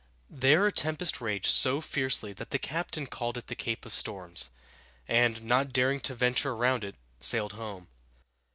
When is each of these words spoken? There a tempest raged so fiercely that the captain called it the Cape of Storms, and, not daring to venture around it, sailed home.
There 0.31 0.65
a 0.65 0.71
tempest 0.71 1.21
raged 1.21 1.51
so 1.51 1.79
fiercely 1.79 2.33
that 2.33 2.49
the 2.49 2.57
captain 2.57 3.05
called 3.05 3.37
it 3.37 3.45
the 3.45 3.55
Cape 3.55 3.85
of 3.85 3.93
Storms, 3.93 4.49
and, 5.07 5.43
not 5.43 5.71
daring 5.73 5.99
to 5.99 6.15
venture 6.15 6.53
around 6.53 6.83
it, 6.83 6.95
sailed 7.19 7.53
home. 7.53 7.87